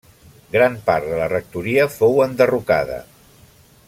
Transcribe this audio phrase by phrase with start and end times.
[0.53, 2.99] Gran part de la rectoria fou enderrocada.